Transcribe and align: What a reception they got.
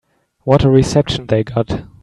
What 0.45 0.63
a 0.65 0.69
reception 0.71 1.27
they 1.27 1.43
got. 1.43 1.83